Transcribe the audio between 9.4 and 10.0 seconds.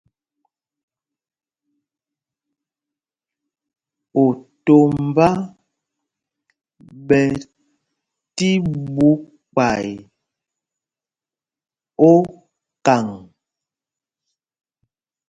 kpay